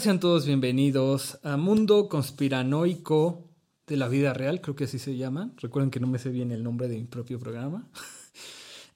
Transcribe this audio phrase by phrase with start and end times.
[0.00, 3.50] Sean todos bienvenidos a Mundo Conspiranoico
[3.86, 5.52] de la Vida Real, creo que así se llama.
[5.58, 7.86] Recuerden que no me sé bien el nombre de mi propio programa.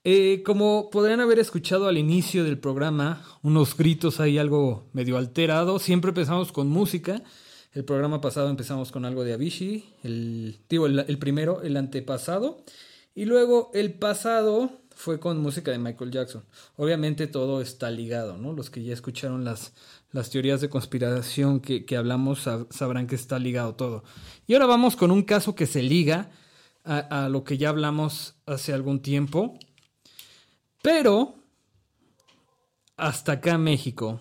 [0.07, 5.79] Eh, como podrían haber escuchado al inicio del programa, unos gritos ahí algo medio alterado.
[5.79, 7.23] Siempre empezamos con música.
[7.73, 12.63] El programa pasado empezamos con algo de Avicii, el, digo, el primero, el antepasado.
[13.15, 16.45] Y luego el pasado fue con música de Michael Jackson.
[16.77, 18.53] Obviamente todo está ligado, ¿no?
[18.53, 19.73] Los que ya escucharon las,
[20.15, 24.05] las teorías de conspiración que, hablamos sabrán que está ligado todo.
[24.47, 26.31] Y ahora vamos con un caso que se liga
[26.85, 29.59] a, lo que ya hablamos hace algún tiempo,
[30.83, 31.35] pero
[32.97, 34.21] hasta acá en México.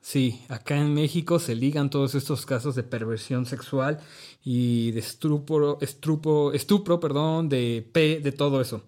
[0.00, 3.98] Sí, acá en México se ligan todos estos casos de perversión sexual
[4.44, 8.84] y de estupro, estupro, perdón, de P, de todo eso.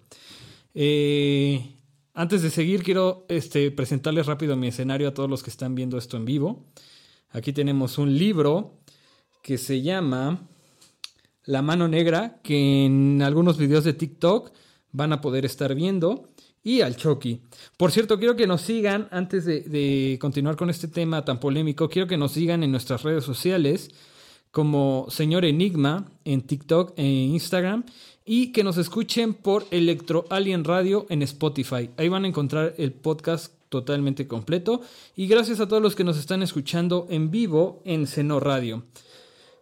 [0.73, 1.82] Eh,
[2.13, 5.97] antes de seguir, quiero este, presentarles rápido mi escenario a todos los que están viendo
[5.97, 6.65] esto en vivo.
[7.31, 8.79] Aquí tenemos un libro
[9.41, 10.47] que se llama
[11.45, 14.51] La mano negra, que en algunos videos de TikTok
[14.91, 16.29] van a poder estar viendo.
[16.65, 17.41] Y al Chucky.
[17.75, 21.89] Por cierto, quiero que nos sigan, antes de, de continuar con este tema tan polémico,
[21.89, 23.91] quiero que nos sigan en nuestras redes sociales
[24.53, 27.83] como Señor Enigma en TikTok e Instagram
[28.25, 31.89] y que nos escuchen por Electro Alien Radio en Spotify.
[31.97, 34.81] Ahí van a encontrar el podcast totalmente completo
[35.15, 38.83] y gracias a todos los que nos están escuchando en vivo en Seno Radio.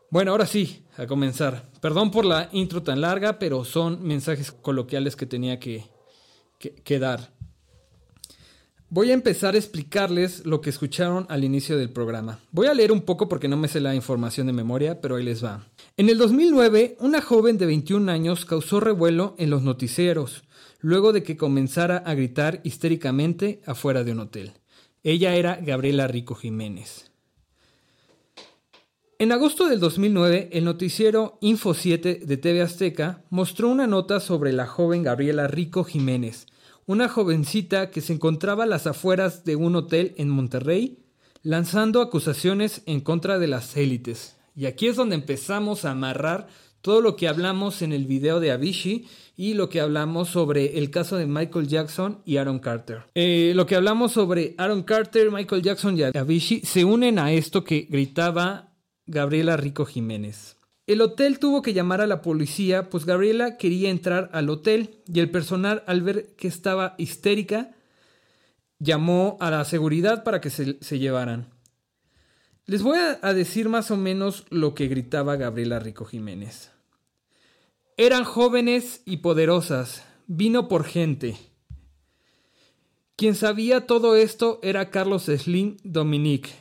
[0.09, 1.69] Bueno, ahora sí, a comenzar.
[1.79, 5.85] Perdón por la intro tan larga, pero son mensajes coloquiales que tenía que,
[6.59, 7.31] que dar.
[8.89, 12.39] Voy a empezar a explicarles lo que escucharon al inicio del programa.
[12.51, 15.23] Voy a leer un poco porque no me sé la información de memoria, pero ahí
[15.23, 15.65] les va.
[16.01, 20.41] En el 2009, una joven de 21 años causó revuelo en los noticieros,
[20.79, 24.53] luego de que comenzara a gritar histéricamente afuera de un hotel.
[25.03, 27.11] Ella era Gabriela Rico Jiménez.
[29.19, 34.53] En agosto del 2009, el noticiero Info 7 de TV Azteca mostró una nota sobre
[34.53, 36.47] la joven Gabriela Rico Jiménez,
[36.87, 41.05] una jovencita que se encontraba a las afueras de un hotel en Monterrey,
[41.43, 44.40] lanzando acusaciones en contra de las élites.
[44.55, 46.47] Y aquí es donde empezamos a amarrar
[46.81, 49.07] todo lo que hablamos en el video de Avicii
[49.37, 53.03] y lo que hablamos sobre el caso de Michael Jackson y Aaron Carter.
[53.15, 57.63] Eh, lo que hablamos sobre Aaron Carter, Michael Jackson y Avicii se unen a esto
[57.63, 58.73] que gritaba
[59.05, 60.57] Gabriela Rico Jiménez.
[60.87, 65.19] El hotel tuvo que llamar a la policía, pues Gabriela quería entrar al hotel y
[65.19, 67.71] el personal al ver que estaba histérica
[68.79, 71.50] llamó a la seguridad para que se, llevaran.
[72.71, 76.71] Les voy a, decir más o menos lo que gritaba Gabriela Rico Jiménez.
[77.97, 81.35] Eran jóvenes y poderosas, vino por gente.
[83.17, 86.51] Quien sabía todo esto era Carlos Slim Dominique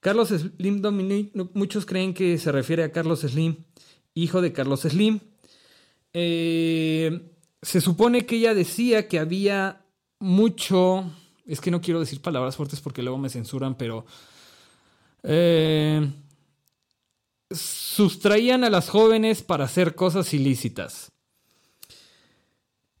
[0.00, 3.54] Carlos Slim Dominic, muchos creen que se refiere a Carlos Slim,
[4.14, 5.20] hijo de Carlos Slim.
[6.12, 9.84] Eh, se supone que ella decía que había
[10.18, 11.08] mucho,
[11.46, 14.06] es que no quiero decir palabras fuertes porque luego me censuran, pero
[15.22, 16.10] eh,
[17.50, 21.10] sustraían a las jóvenes para hacer cosas ilícitas.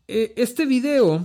[0.08, 1.24] Eh, este video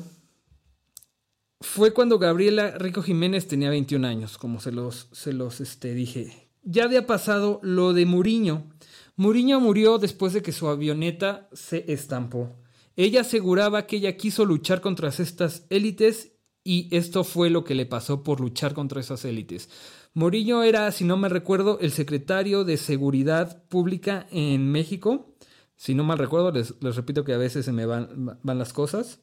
[1.60, 6.50] fue cuando Gabriela Rico Jiménez tenía 21 años, como se los, se los este, dije.
[6.62, 8.70] Ya había pasado lo de Muriño.
[9.16, 12.56] Muriño murió después de que su avioneta se estampó.
[12.96, 16.35] Ella aseguraba que ella quiso luchar contra estas élites
[16.68, 19.70] y esto fue lo que le pasó por luchar contra esas élites.
[20.16, 25.36] Muriño era, si no me recuerdo, el secretario de Seguridad Pública en México.
[25.76, 29.20] Si no mal recuerdo, les, repito que a veces se me van, las cosas.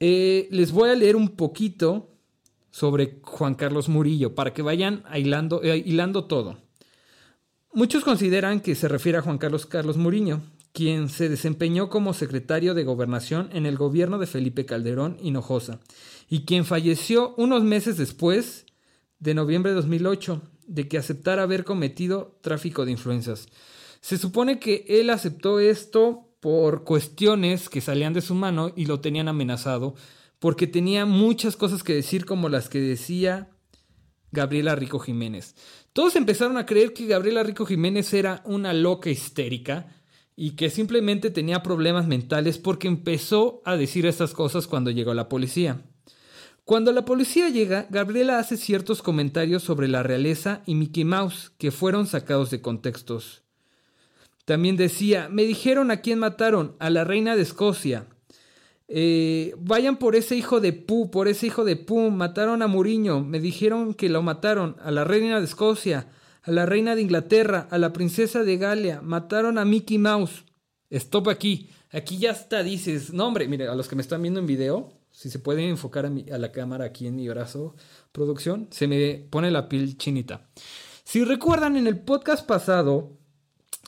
[0.00, 2.10] Eh, les voy a leer un poquito
[2.70, 6.58] sobre Juan Carlos Murillo para que vayan hilando, eh, hilando todo.
[7.72, 9.96] Muchos consideran que se refiere a Juan Carlos Carlos
[10.78, 15.80] quien se desempeñó como secretario de gobernación en el gobierno de Felipe Calderón Hinojosa,
[16.30, 18.64] y quien falleció unos meses después
[19.18, 23.48] de noviembre de 2008 de que aceptara haber cometido tráfico de influencias.
[24.00, 29.00] Se supone que él aceptó esto por cuestiones que salían de su mano y lo
[29.00, 29.96] tenían amenazado,
[30.38, 33.50] porque tenía muchas cosas que decir como las que decía
[34.30, 35.56] Gabriela Rico Jiménez.
[35.92, 39.96] Todos empezaron a creer que Gabriela Rico Jiménez era una loca histérica
[40.40, 45.28] y que simplemente tenía problemas mentales porque empezó a decir estas cosas cuando llegó la
[45.28, 45.82] policía.
[46.64, 51.72] Cuando la policía llega, Gabriela hace ciertos comentarios sobre la realeza y Mickey Mouse que
[51.72, 53.42] fueron sacados de contextos.
[54.44, 58.06] También decía, me dijeron a quién mataron, a la reina de Escocia.
[58.86, 62.12] Eh, vayan por ese hijo de Pu, por ese hijo de Pu.
[62.12, 63.24] Mataron a Muriño.
[63.24, 64.76] Me dijeron que lo mataron.
[64.84, 66.06] A la reina de Escocia,
[66.48, 69.02] a la reina de Inglaterra, a la princesa de Galia.
[69.02, 70.46] Mataron a Mickey Mouse.
[70.88, 71.68] Stop aquí.
[71.90, 73.12] Aquí ya está, dices.
[73.12, 76.06] No, hombre, mire, a los que me están viendo en video, si se pueden enfocar
[76.06, 77.76] a, a la cámara aquí en mi brazo,
[78.12, 80.48] producción, se me pone la piel chinita.
[81.04, 83.18] Si recuerdan, en el podcast pasado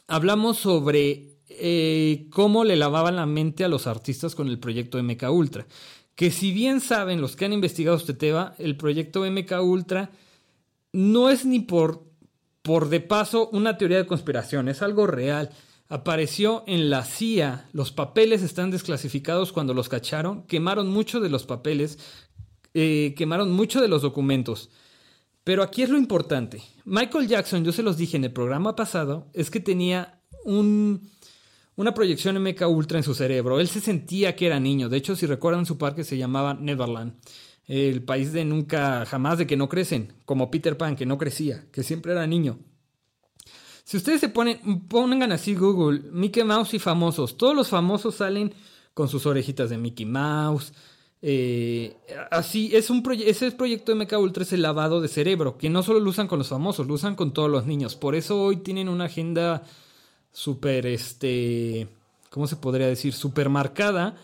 [0.06, 5.30] hablamos sobre eh, cómo le lavaban la mente a los artistas con el proyecto MK
[5.30, 5.66] Ultra.
[6.14, 10.10] Que si bien saben los que han investigado este tema, el proyecto MK Ultra
[10.92, 12.09] no es ni por,
[12.62, 15.50] por de paso una teoría de conspiración, es algo real.
[15.88, 21.46] Apareció en la CIA, los papeles están desclasificados cuando los cacharon, quemaron mucho de los
[21.46, 21.98] papeles,
[22.74, 24.70] eh, quemaron mucho de los documentos.
[25.42, 26.62] Pero aquí es lo importante.
[26.84, 31.10] Michael Jackson, yo se los dije en el programa pasado, es que tenía un,
[31.76, 33.58] una proyección MK Ultra en su cerebro.
[33.58, 34.88] Él se sentía que era niño.
[34.88, 37.14] De hecho, si recuerdan, su parque se llamaba Neverland.
[37.66, 40.12] El país de nunca, jamás, de que no crecen.
[40.24, 42.58] Como Peter Pan, que no crecía, que siempre era niño.
[43.84, 47.36] Si ustedes se ponen, pongan así Google, Mickey Mouse y famosos.
[47.36, 48.54] Todos los famosos salen
[48.94, 50.72] con sus orejitas de Mickey Mouse.
[51.22, 51.96] Eh,
[52.30, 55.82] así, es un ese proyecto de MK Ultra es el lavado de cerebro, que no
[55.82, 57.96] solo lo usan con los famosos, lo usan con todos los niños.
[57.96, 59.64] Por eso hoy tienen una agenda
[60.32, 61.88] súper, este,
[62.30, 63.12] ¿cómo se podría decir?
[63.12, 64.16] Súper marcada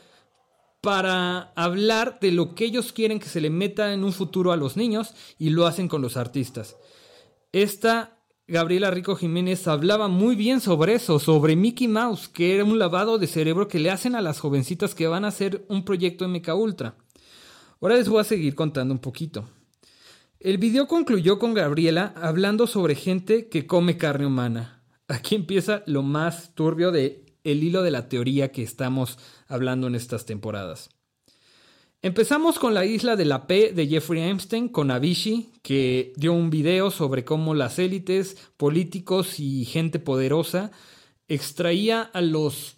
[0.87, 4.57] para hablar de lo que ellos quieren que se le meta en un futuro a
[4.57, 6.77] los niños y lo hacen con los artistas.
[7.51, 12.79] Esta Gabriela Rico Jiménez hablaba muy bien sobre eso, sobre Mickey Mouse, que era un
[12.79, 16.29] lavado de cerebro que le hacen a las jovencitas que van a hacer un proyecto
[16.29, 16.95] MK Ultra.
[17.81, 19.49] Ahora les voy a seguir contando un poquito.
[20.39, 24.77] El video concluyó con Gabriela hablando sobre gente que come carne humana
[25.09, 29.95] aquí empieza lo más turbio de el hilo de la teoría que estamos hablando en
[29.95, 30.91] estas temporadas.
[32.03, 36.51] Empezamos con la isla de la P de Jeffrey Epstein con Avicii, que dio un
[36.51, 40.71] video sobre cómo las élites, políticos y gente poderosa
[41.29, 42.77] extraía a los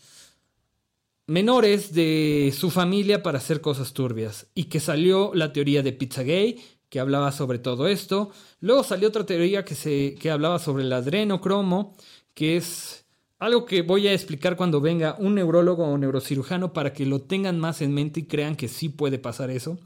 [1.26, 6.59] menores de su familia para hacer cosas turbias y que salió la teoría de Pizzagate
[6.88, 8.31] que hablaba sobre todo esto.
[8.61, 11.97] Luego salió otra teoría que, se, que hablaba sobre el adrenocromo
[12.35, 13.05] que es
[13.38, 17.58] algo que voy a explicar cuando venga un neurólogo o neurocirujano para que lo tengan
[17.58, 19.79] más en mente y crean que sí puede pasar eso.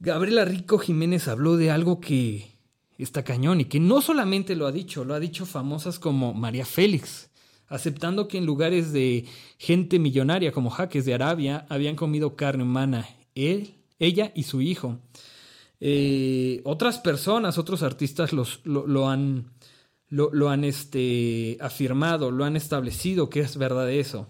[0.00, 2.50] Gabriela Rico Jiménez habló de algo que
[2.98, 6.66] está cañón y que no solamente lo ha dicho, lo ha dicho famosas como María
[6.66, 7.30] Félix,
[7.68, 9.24] aceptando que en lugares de
[9.58, 14.98] gente millonaria como Jaques de Arabia habían comido carne humana, él, ella y su hijo.
[15.80, 19.46] Eh, otras personas, otros artistas los, lo han
[20.12, 24.28] lo, han este, afirmado, lo han establecido que es verdad eso.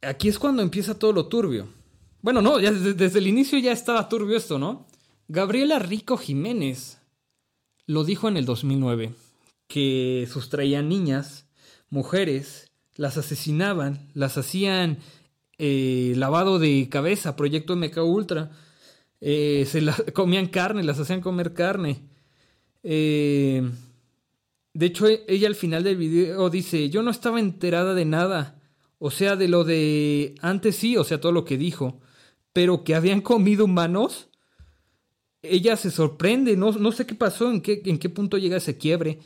[0.00, 1.66] Aquí es cuando empieza todo lo turbio.
[2.22, 4.86] Bueno, no, desde, el inicio ya estaba turbio esto, ¿no?
[5.26, 7.00] Gabriela Rico Jiménez
[7.86, 9.12] lo dijo en el 2009,
[9.66, 11.46] que sustraían niñas,
[11.90, 14.98] mujeres, las asesinaban, las hacían
[15.58, 18.52] eh, lavado de cabeza, proyecto MK Ultra,
[19.20, 22.13] eh, se comían carne, las hacían comer carne.
[22.84, 23.68] Eh,
[24.74, 28.60] de hecho, ella al final del video dice, yo no estaba enterada de nada.
[28.98, 32.00] O sea, de lo de antes sí, o sea, todo lo que dijo.
[32.52, 34.28] Pero que habían comido humanos.
[35.42, 38.78] Ella se sorprende, no, no sé qué pasó, en qué, en qué punto llega ese
[38.78, 39.18] quiebre.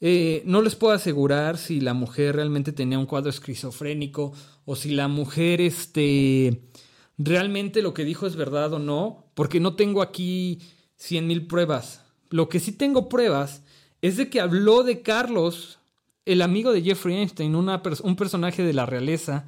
[0.00, 4.32] Eh, no les puedo asegurar si la mujer realmente tenía un cuadro esquizofrénico
[4.64, 6.70] o si la mujer este,
[7.18, 10.60] realmente lo que dijo es verdad o no, porque no tengo aquí
[10.96, 12.07] cien mil pruebas.
[12.30, 13.62] Lo que sí tengo pruebas
[14.02, 15.78] es de que habló de Carlos,
[16.24, 19.46] el amigo de Jeffrey Einstein, un personaje de la realeza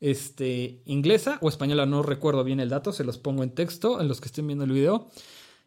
[0.00, 4.08] este, inglesa o española, no recuerdo bien el dato, se los pongo en texto en
[4.08, 5.08] los que estén viendo el video.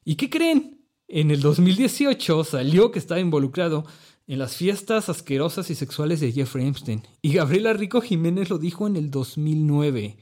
[0.05, 0.81] ¿Y qué creen?
[1.07, 3.85] En el 2018 salió que estaba involucrado
[4.27, 7.03] en las fiestas asquerosas y sexuales de Jeffrey Epstein.
[7.21, 10.17] Y Gabriela Rico Jiménez lo dijo en el 2009.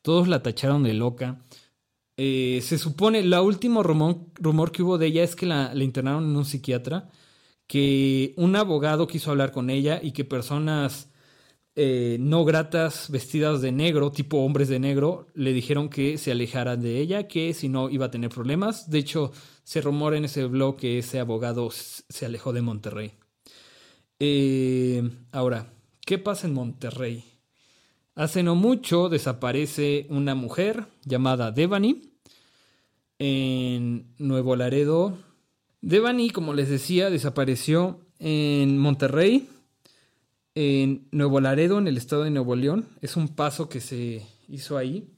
[0.00, 1.42] Todos la tacharon de loca.
[2.16, 6.36] Eh, se supone, el último rumor, que hubo de ella es que la, internaron en
[6.36, 7.10] un psiquiatra,
[7.66, 11.10] que un abogado quiso hablar con ella y que personas
[11.76, 16.80] eh, no gratas vestidas de negro, tipo hombres de negro, le dijeron que se alejaran
[16.82, 18.90] de ella, que si no iba a tener problemas.
[18.90, 19.32] De hecho,
[19.64, 23.12] se rumora en ese blog que ese abogado se alejó de Monterrey.
[24.20, 25.02] Eh,
[25.32, 25.72] ahora,
[26.06, 27.33] ¿qué pasa en Monterrey?
[28.16, 32.12] Hace no mucho desaparece una mujer llamada Devani
[33.18, 35.18] en Nuevo Laredo.
[35.80, 39.48] Devani, como les decía, desapareció en Monterrey.
[40.54, 42.86] en Nuevo Laredo, en el estado de Nuevo León.
[43.02, 45.10] Es un paso que se hizo ahí.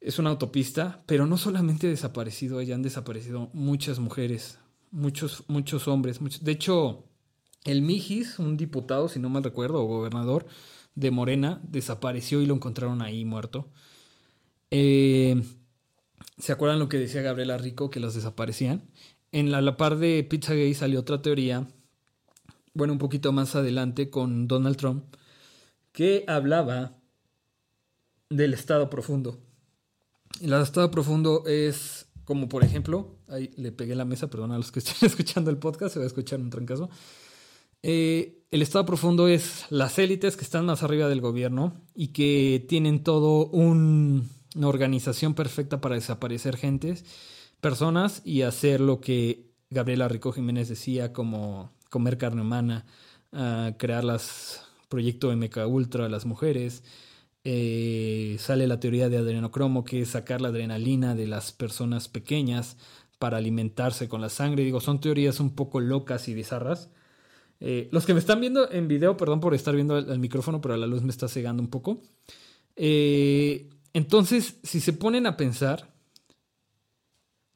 [0.00, 4.58] Es una autopista, pero no solamente desaparecido ella, han desaparecido muchas mujeres,
[4.90, 6.18] muchos, muchos hombres.
[6.40, 7.04] De hecho,
[7.64, 10.46] el Mijis, un diputado, si no mal recuerdo, o gobernador
[10.94, 13.68] de Morena, desapareció y lo encontraron ahí muerto.
[14.70, 15.42] Eh,
[16.38, 18.82] ¿Se acuerdan lo que decía Gabriela Rico, que los desaparecían?
[19.32, 21.66] En la, la par de Pizzagate salió otra teoría
[22.74, 25.04] bueno, un poquito más adelante con Donald Trump,
[25.92, 26.96] que hablaba
[28.30, 29.38] del estado profundo.
[30.40, 34.72] El estado profundo es como, por ejemplo, ahí le pegué la mesa, perdón a los
[34.72, 36.88] que estén escuchando el podcast, se va a escuchar un trancazo.
[37.82, 42.64] Eh, el estado profundo es las élites que están más arriba del gobierno y que
[42.68, 44.22] tienen todo una
[44.62, 47.04] organización perfecta para desaparecer gentes,
[47.60, 52.84] personas y hacer lo que Gabriela Rico Jiménez decía como comer carne humana,
[53.78, 54.62] crear las
[54.92, 56.84] proyecto MK Ultra las mujeres.
[57.44, 62.76] Eh, sale la teoría de adrenocromo, que es sacar la adrenalina de las personas pequeñas
[63.18, 64.64] para alimentarse con la sangre.
[64.64, 66.90] Digo, son teorías un poco locas y bizarras.
[67.64, 70.76] Eh, los que me están viendo en video, perdón por estar viendo el, micrófono, pero
[70.76, 72.02] la luz me está cegando un poco.
[72.74, 75.94] Eh, entonces, si se ponen a pensar,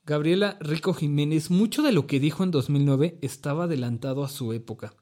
[0.05, 4.95] Gabriela Rico Jiménez, mucho de lo que dijo en 2009 estaba adelantado a su época.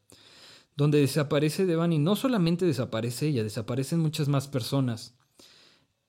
[0.74, 5.18] Donde desaparece Devani, no solamente desaparece ella, desaparecen muchas más personas.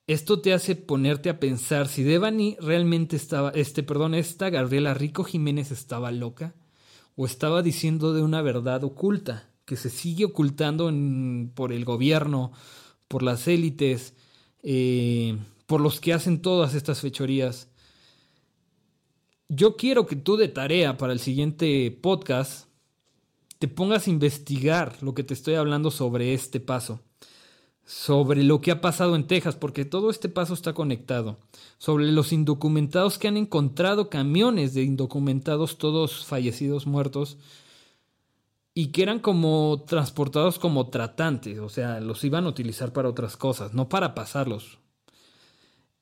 [0.06, 5.22] Esto te hace ponerte a pensar si Devani realmente estaba, este, perdón, esta Gabriela Rico
[5.22, 6.54] Jiménez estaba loca
[7.16, 10.92] o estaba diciendo de una verdad oculta que se sigue ocultando
[11.54, 12.52] por el gobierno,
[13.08, 14.14] por las élites,
[14.62, 17.68] eh, por los que hacen todas estas fechorías.
[19.48, 22.68] Yo quiero que tú de tarea para el siguiente podcast
[23.58, 27.00] te pongas a investigar lo que te estoy hablando sobre este paso,
[27.86, 31.38] sobre lo que ha pasado en Texas, porque todo este paso está conectado,
[31.78, 37.38] sobre los indocumentados que han encontrado camiones de indocumentados, todos fallecidos, muertos,
[38.74, 43.36] y que eran como transportados como tratantes, o sea, los iban a utilizar para otras
[43.36, 44.78] cosas, no para pasarlos.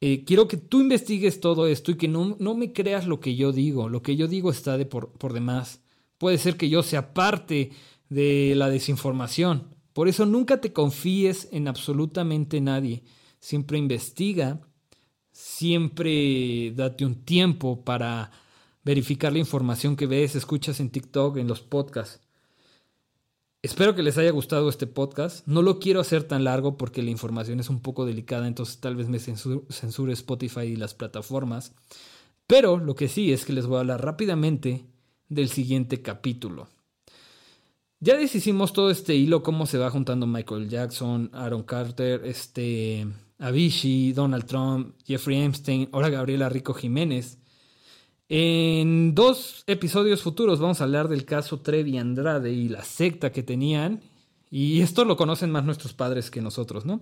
[0.00, 3.36] Eh, quiero que tú investigues todo esto y que no, no, me creas lo que
[3.36, 3.88] yo digo.
[3.88, 5.80] Lo que yo digo está de por, por demás.
[6.18, 7.70] Puede ser que yo sea parte
[8.10, 9.73] de la desinformación.
[9.94, 13.04] Por eso nunca te confíes en absolutamente nadie.
[13.38, 14.60] Siempre investiga,
[15.30, 18.30] siempre date un tiempo para
[18.82, 22.20] verificar la información que ves, escuchas en TikTok, en los podcasts.
[23.62, 25.46] Espero que les haya gustado este podcast.
[25.46, 28.96] No lo quiero hacer tan largo porque la información es un poco delicada, entonces tal
[28.96, 31.72] vez me censure, Spotify y las plataformas.
[32.46, 34.84] Pero lo que sí es que les voy a hablar rápidamente
[35.28, 36.68] del siguiente capítulo.
[38.04, 43.06] Ya deshicimos todo este hilo, cómo se va juntando Michael Jackson, Aaron Carter, este,
[43.38, 47.38] Avicii, Donald Trump, Jeffrey Epstein, ahora Gabriela Rico Jiménez.
[48.28, 53.42] En dos episodios futuros vamos a hablar del caso Trevi Andrade y la secta que
[53.42, 54.02] tenían.
[54.50, 57.00] Y esto lo conocen más nuestros padres que nosotros, ¿no?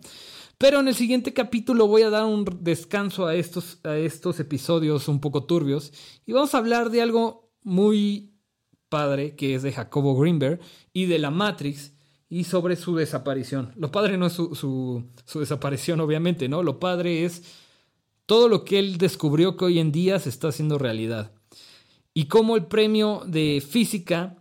[0.57, 5.09] Pero en el siguiente capítulo voy a dar un descanso a estos, a estos episodios
[5.09, 5.93] un poco turbios.
[6.27, 8.32] Y vamos a hablar de algo muy
[8.93, 10.61] padre, que es de Jacobo Greenberg
[10.93, 11.95] y de la Matrix
[12.29, 13.73] y sobre su desaparición.
[13.77, 16.63] Lo padre no es su, su, su desaparición, obviamente, ¿no?
[16.63, 17.43] Lo padre es
[18.27, 21.33] todo lo que él descubrió que hoy en día se está haciendo realidad.
[22.13, 24.37] Y como el premio de física,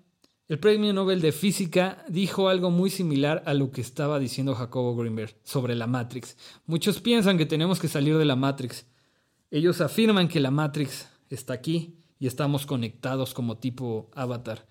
[0.50, 4.98] el premio Nobel de física dijo algo muy similar a lo que estaba diciendo Jacobo
[4.98, 6.36] Greenberg sobre la Matrix.
[6.66, 8.86] Muchos piensan que tenemos que salir de la Matrix.
[9.50, 14.68] Ellos afirman que la Matrix está aquí y estamos conectados como tipo avatar.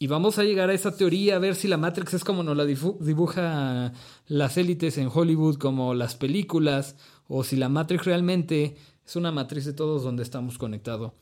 [0.00, 2.56] Y vamos a llegar a esa teoría, a ver si la Matrix es como nos
[2.56, 3.92] la dibuja
[4.26, 6.96] las élites en Hollywood, como las películas,
[7.28, 11.14] o si la Matrix realmente es una matriz de todos donde estamos conectado,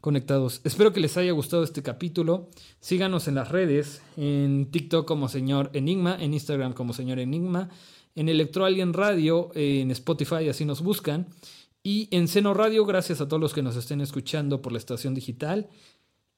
[0.00, 0.60] conectados.
[0.62, 2.48] Espero que les haya gustado este capítulo.
[2.78, 7.70] Síganos en las redes, en TikTok como señor Enigma, en Instagram como señor Enigma,
[8.14, 11.26] en Electroalien Radio, en Spotify, así nos buscan.
[11.82, 15.14] Y en Seno Radio, gracias a todos los que nos estén escuchando por la estación
[15.14, 15.68] digital.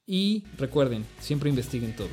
[0.07, 2.09] Y recuerden, siempre investiguen todo.